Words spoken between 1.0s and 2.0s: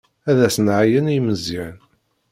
i Meẓyan.